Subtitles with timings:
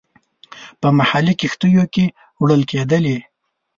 [0.81, 2.05] په محلي کښتیو کې
[2.41, 3.17] وړل کېدلې.